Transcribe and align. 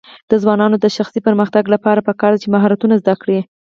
د 0.29 0.31
ځوانانو 0.43 0.75
د 0.79 0.85
شخصي 0.97 1.19
پرمختګ 1.27 1.63
لپاره 1.75 2.05
پکار 2.07 2.31
ده 2.33 2.41
چې 2.41 2.47
مهارتونه 2.53 2.93
زده 3.01 3.13
کړي. 3.21 3.39